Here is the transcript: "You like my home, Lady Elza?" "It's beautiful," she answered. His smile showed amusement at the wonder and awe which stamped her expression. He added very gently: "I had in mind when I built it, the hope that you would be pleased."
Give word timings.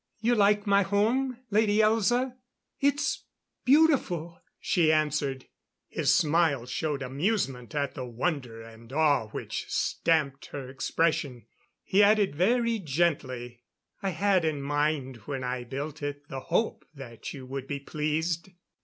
"You 0.19 0.33
like 0.33 0.65
my 0.65 0.81
home, 0.81 1.37
Lady 1.51 1.77
Elza?" 1.77 2.35
"It's 2.79 3.25
beautiful," 3.63 4.41
she 4.59 4.91
answered. 4.91 5.45
His 5.89 6.15
smile 6.15 6.65
showed 6.65 7.03
amusement 7.03 7.75
at 7.75 7.93
the 7.93 8.03
wonder 8.05 8.63
and 8.63 8.91
awe 8.91 9.27
which 9.27 9.65
stamped 9.69 10.47
her 10.47 10.67
expression. 10.71 11.45
He 11.83 12.01
added 12.01 12.35
very 12.35 12.79
gently: 12.79 13.61
"I 14.01 14.09
had 14.09 14.43
in 14.43 14.63
mind 14.63 15.17
when 15.27 15.43
I 15.43 15.65
built 15.65 16.01
it, 16.01 16.27
the 16.29 16.39
hope 16.39 16.83
that 16.95 17.31
you 17.31 17.45
would 17.45 17.67
be 17.67 17.79
pleased." 17.79 18.49